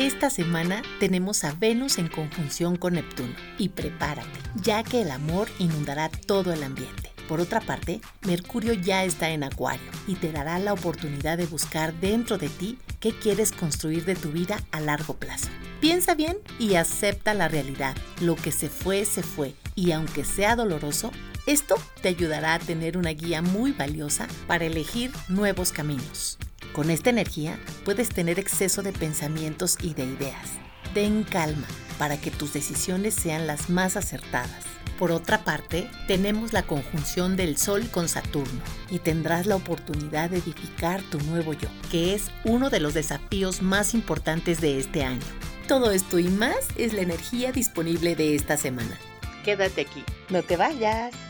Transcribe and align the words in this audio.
Esta 0.00 0.30
semana 0.30 0.80
tenemos 0.98 1.44
a 1.44 1.52
Venus 1.52 1.98
en 1.98 2.08
conjunción 2.08 2.76
con 2.76 2.94
Neptuno 2.94 3.34
y 3.58 3.68
prepárate, 3.68 4.40
ya 4.62 4.82
que 4.82 5.02
el 5.02 5.10
amor 5.10 5.46
inundará 5.58 6.08
todo 6.08 6.54
el 6.54 6.62
ambiente. 6.62 7.12
Por 7.28 7.38
otra 7.38 7.60
parte, 7.60 8.00
Mercurio 8.22 8.72
ya 8.72 9.04
está 9.04 9.28
en 9.28 9.44
Acuario 9.44 9.90
y 10.06 10.14
te 10.14 10.32
dará 10.32 10.58
la 10.58 10.72
oportunidad 10.72 11.36
de 11.36 11.44
buscar 11.44 11.92
dentro 12.00 12.38
de 12.38 12.48
ti 12.48 12.78
qué 12.98 13.12
quieres 13.12 13.52
construir 13.52 14.06
de 14.06 14.14
tu 14.14 14.30
vida 14.30 14.62
a 14.72 14.80
largo 14.80 15.18
plazo. 15.18 15.48
Piensa 15.82 16.14
bien 16.14 16.38
y 16.58 16.76
acepta 16.76 17.34
la 17.34 17.48
realidad. 17.48 17.94
Lo 18.22 18.36
que 18.36 18.52
se 18.52 18.70
fue, 18.70 19.04
se 19.04 19.22
fue. 19.22 19.52
Y 19.74 19.92
aunque 19.92 20.24
sea 20.24 20.56
doloroso, 20.56 21.12
esto 21.44 21.74
te 22.00 22.08
ayudará 22.08 22.54
a 22.54 22.58
tener 22.58 22.96
una 22.96 23.10
guía 23.10 23.42
muy 23.42 23.72
valiosa 23.72 24.28
para 24.46 24.64
elegir 24.64 25.12
nuevos 25.28 25.72
caminos. 25.72 26.38
Con 26.72 26.90
esta 26.90 27.10
energía 27.10 27.58
puedes 27.84 28.08
tener 28.08 28.38
exceso 28.38 28.82
de 28.82 28.92
pensamientos 28.92 29.76
y 29.80 29.94
de 29.94 30.04
ideas. 30.04 30.50
Ten 30.94 31.24
calma 31.24 31.66
para 31.98 32.20
que 32.20 32.30
tus 32.30 32.52
decisiones 32.52 33.14
sean 33.14 33.46
las 33.46 33.70
más 33.70 33.96
acertadas. 33.96 34.64
Por 34.98 35.12
otra 35.12 35.44
parte, 35.44 35.88
tenemos 36.06 36.52
la 36.52 36.62
conjunción 36.62 37.34
del 37.34 37.56
Sol 37.56 37.88
con 37.90 38.08
Saturno 38.08 38.60
y 38.90 38.98
tendrás 38.98 39.46
la 39.46 39.56
oportunidad 39.56 40.28
de 40.28 40.38
edificar 40.38 41.00
tu 41.04 41.18
nuevo 41.20 41.54
yo, 41.54 41.68
que 41.90 42.14
es 42.14 42.30
uno 42.44 42.68
de 42.68 42.80
los 42.80 42.92
desafíos 42.92 43.62
más 43.62 43.94
importantes 43.94 44.60
de 44.60 44.78
este 44.78 45.02
año. 45.02 45.24
Todo 45.68 45.90
esto 45.90 46.18
y 46.18 46.28
más 46.28 46.56
es 46.76 46.92
la 46.92 47.00
energía 47.00 47.50
disponible 47.50 48.14
de 48.14 48.34
esta 48.34 48.56
semana. 48.56 48.98
Quédate 49.44 49.82
aquí, 49.82 50.04
no 50.28 50.42
te 50.42 50.56
vayas. 50.56 51.29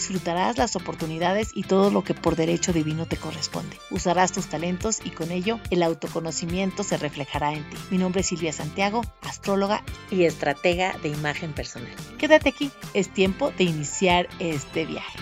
Disfrutarás 0.00 0.56
las 0.56 0.76
oportunidades 0.76 1.50
y 1.54 1.64
todo 1.64 1.90
lo 1.90 2.02
que 2.02 2.14
por 2.14 2.34
derecho 2.34 2.72
divino 2.72 3.04
te 3.04 3.18
corresponde. 3.18 3.76
Usarás 3.90 4.32
tus 4.32 4.46
talentos 4.46 4.98
y 5.04 5.10
con 5.10 5.30
ello 5.30 5.60
el 5.68 5.82
autoconocimiento 5.82 6.84
se 6.84 6.96
reflejará 6.96 7.52
en 7.52 7.68
ti. 7.68 7.76
Mi 7.90 7.98
nombre 7.98 8.22
es 8.22 8.28
Silvia 8.28 8.50
Santiago, 8.50 9.02
astróloga 9.20 9.84
y 10.10 10.24
estratega 10.24 10.96
de 11.02 11.10
imagen 11.10 11.52
personal. 11.52 11.92
Quédate 12.16 12.48
aquí, 12.48 12.70
es 12.94 13.12
tiempo 13.12 13.52
de 13.58 13.64
iniciar 13.64 14.26
este 14.38 14.86
viaje. 14.86 15.18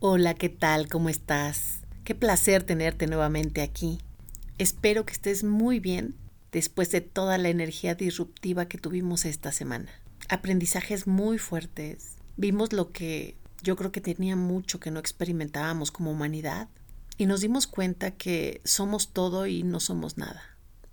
Hola, 0.00 0.34
¿qué 0.34 0.48
tal? 0.48 0.88
¿Cómo 0.88 1.08
estás? 1.08 1.82
Qué 2.02 2.16
placer 2.16 2.64
tenerte 2.64 3.06
nuevamente 3.06 3.62
aquí. 3.62 4.00
Espero 4.58 5.06
que 5.06 5.12
estés 5.12 5.44
muy 5.44 5.78
bien 5.78 6.16
después 6.52 6.90
de 6.90 7.00
toda 7.00 7.38
la 7.38 7.48
energía 7.48 7.94
disruptiva 7.94 8.66
que 8.66 8.78
tuvimos 8.78 9.24
esta 9.24 9.52
semana. 9.52 9.90
Aprendizajes 10.28 11.06
muy 11.06 11.38
fuertes. 11.38 12.16
Vimos 12.36 12.72
lo 12.72 12.90
que 12.90 13.36
yo 13.62 13.76
creo 13.76 13.92
que 13.92 14.00
tenía 14.00 14.36
mucho 14.36 14.80
que 14.80 14.90
no 14.90 15.00
experimentábamos 15.00 15.90
como 15.90 16.10
humanidad 16.10 16.68
y 17.16 17.26
nos 17.26 17.40
dimos 17.40 17.66
cuenta 17.66 18.12
que 18.12 18.60
somos 18.64 19.12
todo 19.12 19.46
y 19.46 19.62
no 19.62 19.80
somos 19.80 20.16
nada. 20.16 20.42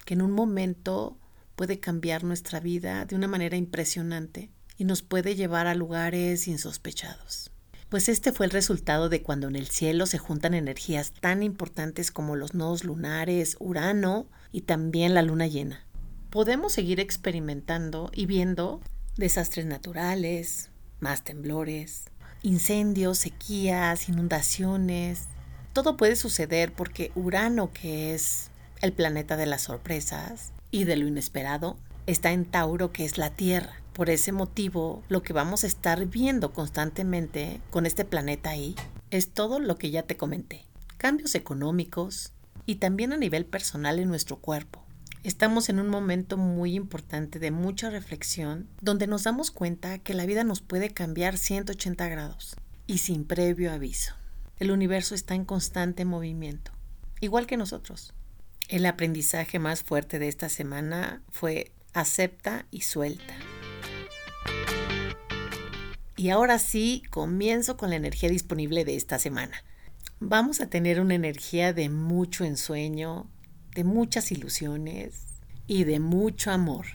Que 0.05 0.13
en 0.13 0.22
un 0.22 0.31
momento 0.31 1.17
puede 1.56 1.79
cambiar 1.79 2.23
nuestra 2.23 2.59
vida 2.59 3.06
de 3.06 3.16
una 3.16 3.28
manera 3.28 3.57
impresionante 3.57 4.51
y 4.78 4.84
nos 4.84 5.01
puede 5.01 5.35
llevar 5.35 5.67
a 5.67 5.75
lugares 5.75 6.47
insospechados. 6.47 7.51
Pues 7.90 8.09
este 8.09 8.34
fue 8.34 8.46
el 8.46 8.51
resultado 8.51 9.07
de 9.07 9.23
cuando 9.23 9.47
en 9.47 9.56
el 9.56 9.67
cielo 9.67 10.06
se 10.06 10.17
juntan 10.17 10.53
energías 10.53 11.13
tan 11.13 11.41
importantes 11.41 12.12
como 12.12 12.35
los 12.35 12.53
nodos 12.53 12.84
lunares, 12.84 13.56
Urano 13.59 14.28
y 14.57 14.62
también 14.62 15.13
la 15.13 15.22
luna 15.22 15.45
llena. 15.45 15.85
Podemos 16.31 16.73
seguir 16.73 17.00
experimentando 17.00 18.09
y 18.12 18.25
viendo 18.25 18.81
desastres 19.16 19.68
naturales, 19.68 20.72
más 21.00 21.23
temblores, 21.23 22.06
incendios, 22.41 23.19
sequías, 23.19 24.09
inundaciones. 24.09 25.25
Todo 25.73 25.96
puede 25.96 26.16
suceder 26.16 26.73
porque 26.73 27.12
Urano, 27.13 27.72
que 27.72 28.16
es 28.16 28.50
el 28.81 28.94
planeta 28.94 29.38
de 29.38 29.46
las 29.46 29.62
sorpresas 29.62 30.53
y 30.72 30.85
de 30.85 30.96
lo 30.96 31.06
inesperado, 31.06 31.78
está 32.07 32.31
en 32.31 32.46
Tauro, 32.46 32.91
que 32.91 33.06
es 33.06 33.19
la 33.19 33.29
Tierra. 33.29 33.75
Por 33.94 34.09
ese 34.09 34.31
motivo, 34.31 35.03
lo 35.07 35.22
que 35.22 35.34
vamos 35.34 35.66
a 35.66 35.67
estar 35.67 36.03
viendo 36.07 36.51
constantemente 36.51 37.62
con 37.69 37.85
este 37.85 38.06
planeta 38.06 38.50
ahí 38.50 38.75
es 39.12 39.35
todo 39.35 39.59
lo 39.59 39.78
que 39.78 39.91
ya 39.91 40.01
te 40.01 40.17
comenté. 40.17 40.66
Cambios 40.97 41.35
económicos, 41.35 42.34
y 42.67 42.75
también 42.75 43.13
a 43.13 43.17
nivel 43.17 43.45
personal 43.45 43.97
en 43.97 44.09
nuestro 44.09 44.38
cuerpo. 44.38 44.83
Estamos 45.23 45.69
en 45.69 45.79
un 45.79 45.88
momento 45.89 46.38
muy 46.38 46.75
importante 46.75 47.39
de 47.39 47.50
mucha 47.50 47.89
reflexión 47.89 48.67
donde 48.81 49.07
nos 49.07 49.23
damos 49.23 49.51
cuenta 49.51 49.97
que 50.00 50.13
la 50.13 50.25
vida 50.25 50.44
nos 50.44 50.61
puede 50.61 50.91
cambiar 50.91 51.38
180 51.38 52.07
grados 52.09 52.55
y 52.85 53.00
sin 53.00 53.25
previo 53.25 53.72
aviso. 53.72 54.13
El 54.59 54.72
universo 54.72 55.16
está 55.16 55.33
en 55.33 55.45
constante 55.45 56.03
movimiento, 56.05 56.72
igual 57.22 57.47
que 57.47 57.57
nosotros. 57.57 58.13
El 58.67 58.85
aprendizaje 58.85 59.59
más 59.59 59.84
fuerte 59.84 60.19
de 60.19 60.28
esta 60.28 60.49
semana 60.49 61.22
fue 61.29 61.72
acepta 61.94 62.66
y 62.69 62.81
suelta. 62.81 63.34
Y 66.17 66.29
ahora 66.29 66.59
sí, 66.59 67.03
comienzo 67.11 67.78
con 67.78 67.91
la 67.91 67.95
energía 67.95 68.29
disponible 68.29 68.84
de 68.84 68.97
esta 68.97 69.19
semana 69.19 69.63
vamos 70.19 70.61
a 70.61 70.69
tener 70.69 71.00
una 71.00 71.16
energía 71.16 71.73
de 71.73 71.89
mucho 71.89 72.44
ensueño, 72.44 73.28
de 73.75 73.83
muchas 73.83 74.31
ilusiones 74.31 75.13
y 75.67 75.83
de 75.83 76.00
mucho 76.00 76.51
amor. 76.51 76.85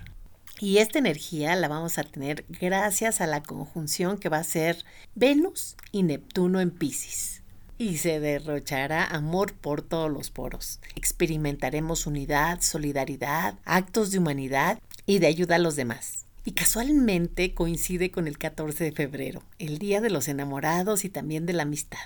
Y 0.59 0.79
esta 0.79 0.99
energía 0.99 1.57
la 1.57 1.69
vamos 1.69 1.99
a 1.99 2.05
tener 2.05 2.45
gracias 2.49 3.21
a 3.21 3.27
la 3.27 3.43
conjunción 3.43 4.19
que 4.19 4.29
va 4.29 4.39
a 4.39 4.45
ser 4.45 4.85
Venus 5.15 5.77
y 5.91 6.03
Neptuno 6.03 6.61
en 6.61 6.71
Pisces. 6.71 7.43
Y 7.79 7.97
se 7.99 8.21
derrochará 8.21 9.05
amor 9.05 9.55
por 9.55 9.83
todos 9.83 10.11
los 10.11 10.31
poros. 10.31 10.79
Experimentaremos 10.95 12.07
unidad, 12.07 12.61
solidaridad, 12.61 13.59
actos 13.65 14.13
de 14.13 14.19
humanidad 14.19 14.79
y 15.05 15.19
de 15.19 15.27
ayuda 15.27 15.57
a 15.57 15.59
los 15.59 15.75
demás. 15.75 16.27
Y 16.45 16.53
casualmente 16.53 17.55
coincide 17.55 18.11
con 18.11 18.29
el 18.29 18.39
14 18.39 18.85
de 18.85 18.93
febrero, 18.93 19.43
el 19.59 19.79
Día 19.79 20.01
de 20.01 20.11
los 20.11 20.29
Enamorados 20.29 21.05
y 21.05 21.09
también 21.09 21.47
de 21.47 21.55
la 21.55 21.63
Amistad. 21.63 21.99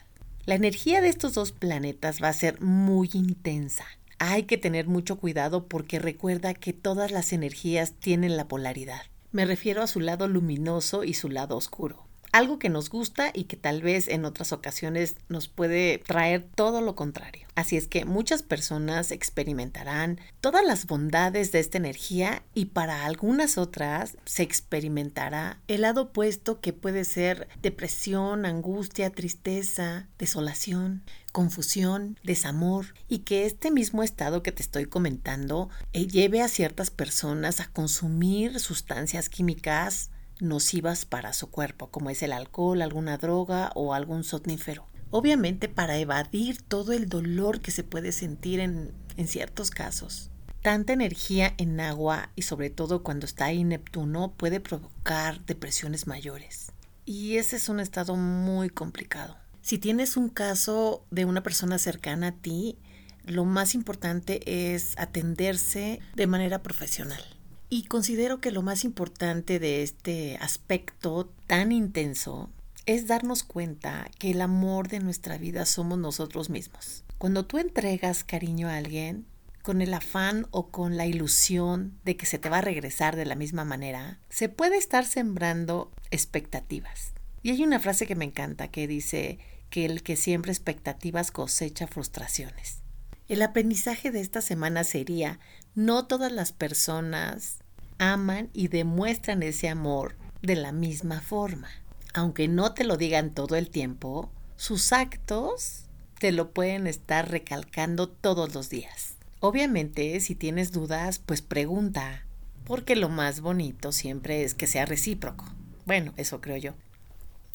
La 0.47 0.55
energía 0.55 1.01
de 1.01 1.09
estos 1.09 1.35
dos 1.35 1.51
planetas 1.51 2.23
va 2.23 2.29
a 2.29 2.33
ser 2.33 2.63
muy 2.63 3.11
intensa. 3.15 3.85
Hay 4.21 4.45
que 4.45 4.57
tener 4.57 4.87
mucho 4.87 5.17
cuidado 5.17 5.67
porque 5.67 5.99
recuerda 5.99 6.55
que 6.55 6.73
todas 6.73 7.11
las 7.11 7.33
energías 7.33 7.95
tienen 7.95 8.37
la 8.37 8.47
polaridad. 8.47 9.03
Me 9.33 9.45
refiero 9.45 9.83
a 9.83 9.89
su 9.89 9.99
lado 9.99 10.29
luminoso 10.29 11.03
y 11.03 11.15
su 11.15 11.31
lado 11.31 11.57
oscuro 11.57 12.07
algo 12.33 12.59
que 12.59 12.69
nos 12.69 12.91
gusta 12.91 13.31
y 13.33 13.45
que 13.45 13.57
tal 13.57 13.83
vez 13.83 14.09
en 14.09 14.25
otras 14.25 14.53
ocasiones 14.53 15.17
nos 15.29 15.49
puede 15.49 15.99
traer 15.99 16.47
todo 16.55 16.81
lo 16.81 16.95
contrario. 16.95 17.47
Así 17.55 17.77
es 17.77 17.89
que 17.89 18.05
muchas 18.05 18.43
personas 18.43 19.11
experimentarán 19.11 20.21
todas 20.41 20.65
las 20.65 20.87
bondades 20.87 21.53
de 21.53 21.61
esta 21.61 21.79
energía 21.79 22.43
y 22.55 22.67
para 22.67 23.07
algunas 23.07 23.57
otras 23.57 24.17
se 24.25 24.43
experimentará 24.43 25.61
el 25.67 25.83
lado 25.83 26.03
opuesto 26.03 26.61
que 26.61 26.73
puede 26.73 27.05
ser 27.05 27.49
depresión, 27.63 28.45
angustia, 28.45 29.11
tristeza, 29.11 30.09
desolación 30.19 31.03
confusión, 31.37 32.19
desamor 32.25 32.95
y 33.09 33.19
que 33.19 33.45
este 33.45 33.71
mismo 33.71 34.03
estado 34.03 34.43
que 34.43 34.53
te 34.53 34.63
estoy 34.63 34.87
comentando 34.87 35.69
eh, 35.93 36.07
lleve 36.07 36.41
a 36.41 36.49
ciertas 36.49 36.91
personas 36.91 37.61
a 37.61 37.67
consumir 37.67 38.59
sustancias 38.59 39.29
químicas 39.29 40.11
nocivas 40.41 41.05
para 41.05 41.33
su 41.33 41.51
cuerpo, 41.51 41.91
como 41.91 42.11
es 42.11 42.23
el 42.23 42.33
alcohol, 42.33 42.83
alguna 42.83 43.19
droga 43.19 43.73
o 43.75 43.95
algún 43.95 44.25
somnífero. 44.25 44.87
Obviamente 45.11 45.69
para 45.69 45.99
evadir 45.99 46.61
todo 46.63 46.93
el 46.93 47.09
dolor 47.09 47.61
que 47.61 47.71
se 47.71 47.85
puede 47.85 48.13
sentir 48.13 48.61
en, 48.61 48.93
en 49.17 49.29
ciertos 49.29 49.71
casos. 49.71 50.31
Tanta 50.63 50.93
energía 50.93 51.55
en 51.59 51.79
agua 51.81 52.31
y 52.35 52.43
sobre 52.43 52.71
todo 52.71 53.03
cuando 53.03 53.25
está 53.25 53.47
ahí 53.47 53.63
Neptuno 53.63 54.33
puede 54.37 54.61
provocar 54.61 55.45
depresiones 55.47 56.07
mayores. 56.07 56.73
Y 57.05 57.37
ese 57.37 57.57
es 57.57 57.69
un 57.69 57.79
estado 57.79 58.17
muy 58.17 58.69
complicado. 58.69 59.37
Si 59.63 59.79
tienes 59.79 60.17
un 60.17 60.29
caso 60.29 61.05
de 61.11 61.25
una 61.25 61.43
persona 61.43 61.79
cercana 61.79 62.29
a 62.29 62.33
ti, 62.33 62.79
lo 63.25 63.45
más 63.45 63.75
importante 63.75 64.75
es 64.75 64.95
atenderse 64.99 66.01
de 66.15 66.27
manera 66.27 66.63
profesional. 66.63 67.23
Y 67.69 67.85
considero 67.85 68.41
que 68.41 68.53
lo 68.53 68.63
más 68.63 68.85
importante 68.85 69.59
de 69.59 69.83
este 69.83 70.37
aspecto 70.37 71.33
tan 71.47 71.73
intenso 71.73 72.51
es 72.87 73.09
darnos 73.09 73.43
cuenta 73.43 74.09
que 74.19 74.31
el 74.31 74.41
amor 74.41 74.89
de 74.89 75.01
nuestra 75.01 75.37
vida 75.39 75.67
somos 75.67 75.99
nosotros 75.99 76.49
mismos. 76.49 77.03
Cuando 77.19 77.45
tú 77.45 77.59
entregas 77.59 78.23
cariño 78.23 78.69
a 78.69 78.77
alguien, 78.77 79.27
con 79.63 79.83
el 79.83 79.93
afán 79.95 80.47
o 80.53 80.69
con 80.69 80.97
la 80.97 81.07
ilusión 81.07 81.99
de 82.05 82.17
que 82.17 82.27
se 82.27 82.39
te 82.39 82.49
va 82.49 82.59
a 82.59 82.61
regresar 82.61 83.17
de 83.17 83.25
la 83.25 83.35
misma 83.35 83.65
manera, 83.65 84.21
se 84.29 84.49
puede 84.49 84.77
estar 84.77 85.05
sembrando 85.05 85.91
expectativas. 86.13 87.15
Y 87.43 87.51
hay 87.51 87.65
una 87.65 87.81
frase 87.81 88.07
que 88.07 88.15
me 88.15 88.27
encanta 88.27 88.69
que 88.69 88.87
dice 88.87 89.41
que 89.69 89.85
el 89.85 90.05
que 90.05 90.15
siembra 90.15 90.53
expectativas 90.53 91.33
cosecha 91.33 91.89
frustraciones. 91.89 92.86
El 93.29 93.43
aprendizaje 93.43 94.11
de 94.11 94.21
esta 94.21 94.41
semana 94.41 94.85
sería, 94.85 95.39
no 95.75 96.07
todas 96.07 96.33
las 96.33 96.53
personas 96.53 97.59
aman 97.99 98.51
y 98.53 98.69
demuestran 98.69 99.43
ese 99.43 99.69
amor 99.69 100.17
de 100.43 100.57
la 100.57 100.73
misma 100.73 101.21
forma 101.21 101.69
aunque 102.17 102.49
no 102.49 102.73
te 102.73 102.85
lo 102.85 102.97
digan 102.97 103.31
todo 103.31 103.57
el 103.57 103.69
tiempo, 103.69 104.31
sus 104.57 104.93
actos 104.93 105.85
te 106.19 106.33
lo 106.33 106.51
pueden 106.51 106.87
estar 106.87 107.31
recalcando 107.31 108.09
todos 108.09 108.55
los 108.55 108.71
días. 108.71 109.17
Obviamente, 109.41 110.19
si 110.21 110.35
tienes 110.35 110.73
dudas, 110.73 111.19
pues 111.19 111.43
pregunta, 111.43 112.25
porque 112.65 112.97
lo 112.97 113.11
más 113.11 113.43
bonito 113.43 113.93
siempre 113.93 114.45
es 114.45 114.55
que 114.55 114.67
sea 114.67 114.87
recíproco. 114.87 115.45
Bueno, 115.85 116.15
eso 116.17 116.41
creo 116.41 116.57
yo. 116.57 116.75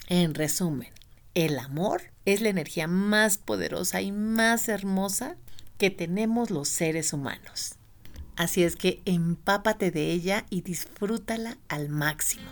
En 0.08 0.36
resumen, 0.36 0.90
el 1.34 1.58
amor 1.58 2.04
es 2.26 2.42
la 2.42 2.50
energía 2.50 2.88
más 2.88 3.40
poderosa 3.40 4.02
y 4.02 4.12
más 4.12 4.70
hermosa 4.70 5.38
que 5.82 5.90
tenemos 5.90 6.52
los 6.52 6.68
seres 6.68 7.12
humanos. 7.12 7.74
Así 8.36 8.64
es 8.64 8.76
que 8.76 9.02
empápate 9.06 9.90
de 9.90 10.12
ella 10.12 10.46
y 10.52 10.62
disfrútala 10.62 11.58
al 11.70 11.90
máximo. 11.90 12.52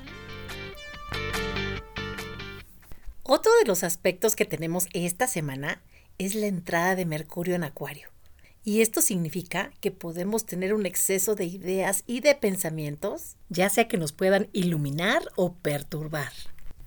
Otro 3.22 3.52
de 3.60 3.68
los 3.68 3.84
aspectos 3.84 4.36
que 4.36 4.46
tenemos 4.46 4.88
esta 4.94 5.28
semana 5.28 5.80
es 6.18 6.34
la 6.34 6.48
entrada 6.48 6.96
de 6.96 7.06
Mercurio 7.06 7.54
en 7.54 7.64
Acuario. 7.64 8.10
Y 8.64 8.82
esto 8.82 9.00
significa 9.00 9.72
que 9.80 9.92
podemos 9.92 10.48
tener 10.48 10.74
un 10.74 10.88
exceso 10.88 11.36
de 11.36 11.46
ideas 11.46 12.06
y 12.08 12.22
de 12.22 12.34
pensamientos, 12.34 13.36
ya 13.50 13.70
sea 13.70 13.88
que 13.88 14.00
nos 14.00 14.12
puedan 14.12 14.50
iluminar 14.54 15.22
o 15.36 15.54
perturbar. 15.54 16.34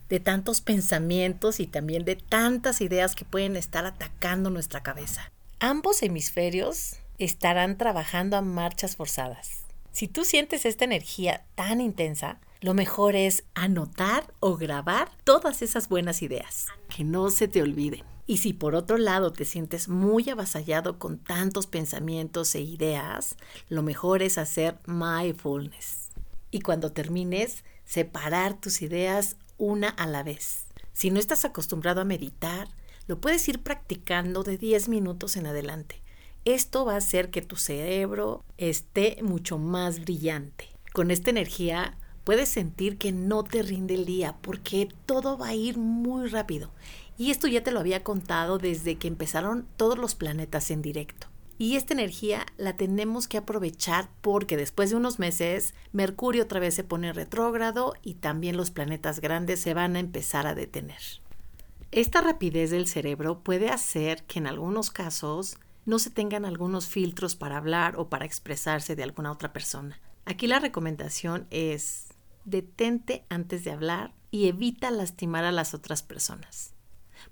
De 0.08 0.18
tantos 0.18 0.60
pensamientos 0.60 1.60
y 1.60 1.68
también 1.68 2.04
de 2.04 2.16
tantas 2.16 2.80
ideas 2.80 3.14
que 3.14 3.24
pueden 3.24 3.54
estar 3.54 3.86
atacando 3.86 4.50
nuestra 4.50 4.82
cabeza. 4.82 5.30
Ambos 5.64 6.02
hemisferios 6.02 6.96
estarán 7.18 7.78
trabajando 7.78 8.36
a 8.36 8.42
marchas 8.42 8.96
forzadas. 8.96 9.60
Si 9.92 10.08
tú 10.08 10.24
sientes 10.24 10.66
esta 10.66 10.84
energía 10.84 11.44
tan 11.54 11.80
intensa, 11.80 12.40
lo 12.60 12.74
mejor 12.74 13.14
es 13.14 13.44
anotar 13.54 14.34
o 14.40 14.56
grabar 14.56 15.12
todas 15.22 15.62
esas 15.62 15.88
buenas 15.88 16.20
ideas, 16.20 16.66
que 16.88 17.04
no 17.04 17.30
se 17.30 17.46
te 17.46 17.62
olviden. 17.62 18.02
Y 18.26 18.38
si 18.38 18.52
por 18.52 18.74
otro 18.74 18.98
lado 18.98 19.32
te 19.32 19.44
sientes 19.44 19.88
muy 19.88 20.28
avasallado 20.28 20.98
con 20.98 21.18
tantos 21.18 21.68
pensamientos 21.68 22.56
e 22.56 22.60
ideas, 22.62 23.36
lo 23.68 23.84
mejor 23.84 24.24
es 24.24 24.38
hacer 24.38 24.80
mindfulness. 24.86 26.08
Y 26.50 26.62
cuando 26.62 26.90
termines, 26.90 27.62
separar 27.84 28.60
tus 28.60 28.82
ideas 28.82 29.36
una 29.58 29.90
a 29.90 30.08
la 30.08 30.24
vez. 30.24 30.64
Si 30.92 31.12
no 31.12 31.20
estás 31.20 31.44
acostumbrado 31.44 32.00
a 32.00 32.04
meditar, 32.04 32.66
lo 33.06 33.20
puedes 33.20 33.48
ir 33.48 33.62
practicando 33.62 34.42
de 34.42 34.58
10 34.58 34.88
minutos 34.88 35.36
en 35.36 35.46
adelante. 35.46 36.02
Esto 36.44 36.84
va 36.84 36.94
a 36.94 36.98
hacer 36.98 37.30
que 37.30 37.42
tu 37.42 37.56
cerebro 37.56 38.44
esté 38.58 39.18
mucho 39.22 39.58
más 39.58 40.00
brillante. 40.00 40.68
Con 40.92 41.10
esta 41.10 41.30
energía 41.30 41.96
puedes 42.24 42.48
sentir 42.48 42.98
que 42.98 43.12
no 43.12 43.44
te 43.44 43.62
rinde 43.62 43.94
el 43.94 44.04
día 44.04 44.36
porque 44.42 44.88
todo 45.06 45.38
va 45.38 45.48
a 45.48 45.54
ir 45.54 45.78
muy 45.78 46.28
rápido. 46.28 46.70
Y 47.18 47.30
esto 47.30 47.46
ya 47.46 47.62
te 47.62 47.70
lo 47.70 47.80
había 47.80 48.02
contado 48.02 48.58
desde 48.58 48.96
que 48.96 49.08
empezaron 49.08 49.66
todos 49.76 49.98
los 49.98 50.14
planetas 50.14 50.70
en 50.70 50.82
directo. 50.82 51.28
Y 51.58 51.76
esta 51.76 51.94
energía 51.94 52.46
la 52.56 52.76
tenemos 52.76 53.28
que 53.28 53.38
aprovechar 53.38 54.08
porque 54.20 54.56
después 54.56 54.90
de 54.90 54.96
unos 54.96 55.18
meses 55.18 55.74
Mercurio 55.92 56.44
otra 56.44 56.58
vez 56.58 56.74
se 56.74 56.82
pone 56.82 57.12
retrógrado 57.12 57.94
y 58.02 58.14
también 58.14 58.56
los 58.56 58.72
planetas 58.72 59.20
grandes 59.20 59.60
se 59.60 59.74
van 59.74 59.94
a 59.94 60.00
empezar 60.00 60.46
a 60.46 60.56
detener. 60.56 60.98
Esta 61.92 62.22
rapidez 62.22 62.70
del 62.70 62.88
cerebro 62.88 63.40
puede 63.42 63.68
hacer 63.68 64.24
que 64.24 64.38
en 64.38 64.46
algunos 64.46 64.90
casos 64.90 65.58
no 65.84 65.98
se 65.98 66.08
tengan 66.08 66.46
algunos 66.46 66.86
filtros 66.86 67.36
para 67.36 67.58
hablar 67.58 67.98
o 67.98 68.08
para 68.08 68.24
expresarse 68.24 68.96
de 68.96 69.02
alguna 69.02 69.30
otra 69.30 69.52
persona. 69.52 70.00
Aquí 70.24 70.46
la 70.46 70.58
recomendación 70.58 71.46
es 71.50 72.06
detente 72.46 73.26
antes 73.28 73.64
de 73.64 73.72
hablar 73.72 74.14
y 74.30 74.48
evita 74.48 74.90
lastimar 74.90 75.44
a 75.44 75.52
las 75.52 75.74
otras 75.74 76.02
personas. 76.02 76.72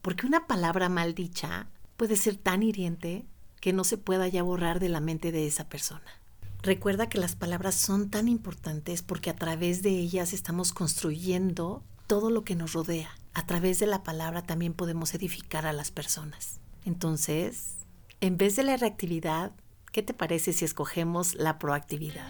Porque 0.02 0.26
una 0.26 0.46
palabra 0.46 0.90
mal 0.90 1.14
dicha 1.14 1.68
puede 1.96 2.16
ser 2.16 2.36
tan 2.36 2.62
hiriente 2.62 3.24
que 3.62 3.72
no 3.72 3.82
se 3.82 3.96
pueda 3.96 4.28
ya 4.28 4.42
borrar 4.42 4.78
de 4.78 4.90
la 4.90 5.00
mente 5.00 5.32
de 5.32 5.46
esa 5.46 5.70
persona. 5.70 6.20
Recuerda 6.60 7.08
que 7.08 7.16
las 7.16 7.34
palabras 7.34 7.76
son 7.76 8.10
tan 8.10 8.28
importantes 8.28 9.00
porque 9.00 9.30
a 9.30 9.36
través 9.36 9.82
de 9.82 9.98
ellas 9.98 10.34
estamos 10.34 10.74
construyendo 10.74 11.82
todo 12.06 12.28
lo 12.28 12.44
que 12.44 12.56
nos 12.56 12.74
rodea. 12.74 13.10
A 13.34 13.46
través 13.46 13.78
de 13.78 13.86
la 13.86 14.02
palabra 14.02 14.42
también 14.42 14.74
podemos 14.74 15.14
edificar 15.14 15.66
a 15.66 15.72
las 15.72 15.90
personas. 15.90 16.60
Entonces, 16.84 17.76
en 18.20 18.36
vez 18.36 18.56
de 18.56 18.64
la 18.64 18.76
reactividad, 18.76 19.52
¿qué 19.92 20.02
te 20.02 20.14
parece 20.14 20.52
si 20.52 20.64
escogemos 20.64 21.34
la 21.34 21.58
proactividad? 21.58 22.28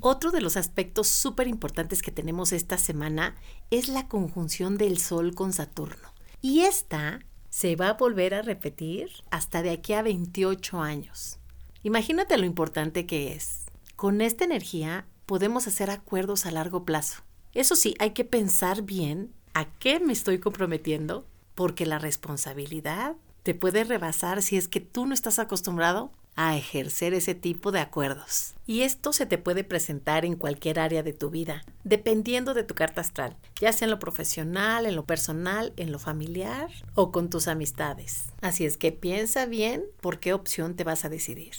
Otro 0.00 0.30
de 0.30 0.40
los 0.40 0.56
aspectos 0.56 1.08
súper 1.08 1.48
importantes 1.48 2.02
que 2.02 2.12
tenemos 2.12 2.52
esta 2.52 2.78
semana 2.78 3.34
es 3.70 3.88
la 3.88 4.06
conjunción 4.06 4.78
del 4.78 4.98
Sol 4.98 5.34
con 5.34 5.52
Saturno. 5.52 6.12
Y 6.40 6.60
esta 6.60 7.20
se 7.50 7.74
va 7.74 7.88
a 7.88 7.94
volver 7.94 8.34
a 8.34 8.42
repetir 8.42 9.10
hasta 9.30 9.62
de 9.62 9.70
aquí 9.70 9.94
a 9.94 10.02
28 10.02 10.80
años. 10.80 11.40
Imagínate 11.82 12.36
lo 12.38 12.44
importante 12.44 13.06
que 13.06 13.32
es. 13.32 13.64
Con 13.96 14.20
esta 14.20 14.44
energía 14.44 15.06
podemos 15.26 15.66
hacer 15.66 15.90
acuerdos 15.90 16.46
a 16.46 16.52
largo 16.52 16.84
plazo. 16.84 17.24
Eso 17.54 17.76
sí, 17.76 17.94
hay 17.98 18.10
que 18.10 18.24
pensar 18.24 18.82
bien 18.82 19.32
a 19.54 19.66
qué 19.78 20.00
me 20.00 20.12
estoy 20.12 20.38
comprometiendo, 20.38 21.26
porque 21.54 21.86
la 21.86 21.98
responsabilidad 21.98 23.16
te 23.42 23.54
puede 23.54 23.84
rebasar 23.84 24.42
si 24.42 24.56
es 24.56 24.68
que 24.68 24.80
tú 24.80 25.06
no 25.06 25.14
estás 25.14 25.38
acostumbrado 25.38 26.12
a 26.36 26.56
ejercer 26.56 27.14
ese 27.14 27.34
tipo 27.34 27.72
de 27.72 27.80
acuerdos. 27.80 28.54
Y 28.64 28.82
esto 28.82 29.12
se 29.12 29.26
te 29.26 29.38
puede 29.38 29.64
presentar 29.64 30.24
en 30.24 30.36
cualquier 30.36 30.78
área 30.78 31.02
de 31.02 31.12
tu 31.12 31.30
vida, 31.30 31.64
dependiendo 31.82 32.54
de 32.54 32.62
tu 32.62 32.76
carta 32.76 33.00
astral, 33.00 33.36
ya 33.60 33.72
sea 33.72 33.86
en 33.86 33.90
lo 33.90 33.98
profesional, 33.98 34.86
en 34.86 34.94
lo 34.94 35.04
personal, 35.04 35.72
en 35.76 35.90
lo 35.90 35.98
familiar 35.98 36.68
o 36.94 37.10
con 37.10 37.28
tus 37.28 37.48
amistades. 37.48 38.26
Así 38.40 38.64
es 38.64 38.76
que 38.76 38.92
piensa 38.92 39.46
bien 39.46 39.82
por 40.00 40.20
qué 40.20 40.32
opción 40.32 40.76
te 40.76 40.84
vas 40.84 41.04
a 41.04 41.08
decidir. 41.08 41.54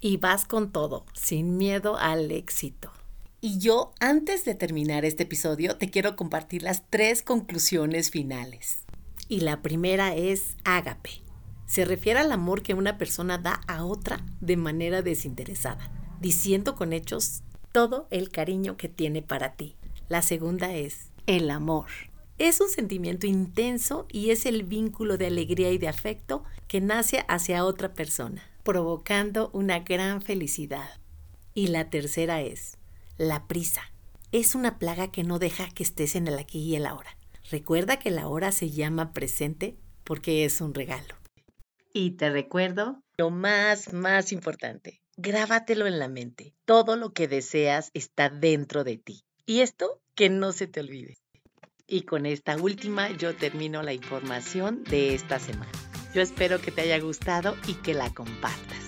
Y 0.00 0.16
vas 0.16 0.46
con 0.46 0.72
todo, 0.72 1.06
sin 1.12 1.56
miedo 1.56 1.96
al 1.96 2.32
éxito. 2.32 2.90
Y 3.40 3.58
yo, 3.58 3.92
antes 4.00 4.44
de 4.44 4.54
terminar 4.54 5.04
este 5.04 5.22
episodio, 5.22 5.76
te 5.76 5.90
quiero 5.90 6.16
compartir 6.16 6.62
las 6.62 6.82
tres 6.90 7.22
conclusiones 7.22 8.10
finales. 8.10 8.84
Y 9.28 9.40
la 9.40 9.62
primera 9.62 10.14
es 10.14 10.56
ágape 10.64 11.28
se 11.68 11.84
refiere 11.84 12.18
al 12.18 12.32
amor 12.32 12.62
que 12.62 12.72
una 12.72 12.96
persona 12.96 13.36
da 13.36 13.60
a 13.68 13.84
otra 13.84 14.24
de 14.40 14.56
manera 14.56 15.02
desinteresada, 15.02 15.92
diciendo 16.18 16.74
con 16.74 16.94
hechos 16.94 17.42
todo 17.72 18.08
el 18.10 18.30
cariño 18.30 18.78
que 18.78 18.88
tiene 18.88 19.20
para 19.20 19.52
ti. 19.54 19.76
La 20.08 20.22
segunda 20.22 20.74
es 20.74 21.10
el 21.26 21.50
amor. 21.50 21.86
Es 22.38 22.62
un 22.62 22.70
sentimiento 22.70 23.26
intenso 23.26 24.06
y 24.10 24.30
es 24.30 24.46
el 24.46 24.62
vínculo 24.62 25.18
de 25.18 25.26
alegría 25.26 25.70
y 25.70 25.76
de 25.76 25.88
afecto 25.88 26.42
que 26.68 26.80
nace 26.80 27.26
hacia 27.28 27.66
otra 27.66 27.92
persona, 27.92 28.42
provocando 28.62 29.50
una 29.52 29.80
gran 29.80 30.22
felicidad. 30.22 30.88
Y 31.52 31.66
la 31.66 31.90
tercera 31.90 32.40
es 32.40 32.77
la 33.18 33.46
prisa. 33.48 33.82
Es 34.32 34.54
una 34.54 34.78
plaga 34.78 35.10
que 35.10 35.24
no 35.24 35.38
deja 35.38 35.68
que 35.70 35.82
estés 35.82 36.14
en 36.14 36.28
el 36.28 36.38
aquí 36.38 36.60
y 36.60 36.76
el 36.76 36.86
ahora. 36.86 37.16
Recuerda 37.50 37.98
que 37.98 38.10
la 38.10 38.28
hora 38.28 38.52
se 38.52 38.70
llama 38.70 39.12
presente 39.12 39.76
porque 40.04 40.44
es 40.44 40.60
un 40.60 40.72
regalo. 40.72 41.14
Y 41.92 42.12
te 42.12 42.30
recuerdo 42.30 43.02
lo 43.16 43.30
más, 43.30 43.92
más 43.92 44.32
importante. 44.32 45.00
Grábatelo 45.16 45.86
en 45.86 45.98
la 45.98 46.08
mente. 46.08 46.54
Todo 46.64 46.96
lo 46.96 47.12
que 47.12 47.26
deseas 47.26 47.90
está 47.92 48.28
dentro 48.28 48.84
de 48.84 48.98
ti. 48.98 49.24
Y 49.46 49.60
esto 49.60 50.00
que 50.14 50.30
no 50.30 50.52
se 50.52 50.66
te 50.66 50.80
olvide. 50.80 51.18
Y 51.86 52.02
con 52.02 52.26
esta 52.26 52.56
última 52.56 53.10
yo 53.10 53.34
termino 53.34 53.82
la 53.82 53.94
información 53.94 54.84
de 54.84 55.14
esta 55.14 55.38
semana. 55.38 55.72
Yo 56.14 56.22
espero 56.22 56.60
que 56.60 56.70
te 56.70 56.82
haya 56.82 57.00
gustado 57.00 57.56
y 57.66 57.74
que 57.74 57.94
la 57.94 58.12
compartas. 58.14 58.87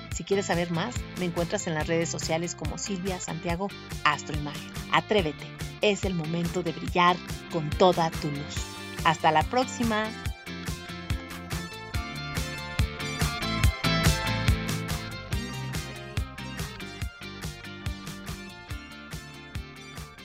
Si 0.21 0.25
quieres 0.25 0.45
saber 0.45 0.69
más, 0.69 0.93
me 1.17 1.25
encuentras 1.25 1.65
en 1.65 1.73
las 1.73 1.87
redes 1.87 2.07
sociales 2.07 2.53
como 2.53 2.77
Silvia 2.77 3.19
Santiago 3.19 3.69
Astroimagen. 4.03 4.69
Atrévete, 4.91 5.47
es 5.81 6.05
el 6.05 6.13
momento 6.13 6.61
de 6.61 6.73
brillar 6.73 7.15
con 7.51 7.67
toda 7.71 8.11
tu 8.11 8.29
luz. 8.29 8.55
Hasta 9.03 9.31
la 9.31 9.41
próxima. 9.41 10.05